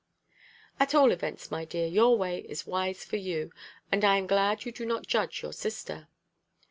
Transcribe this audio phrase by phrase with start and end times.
[0.79, 3.51] "At all events, my dear, your way is wise for you,
[3.91, 6.07] and I am glad you do not judge your sister."